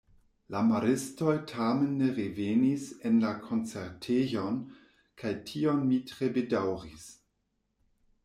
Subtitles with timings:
[0.53, 4.57] La maristoj tamen ne revenis en la koncertejon
[5.23, 7.05] kaj tion mi tre bedaŭris.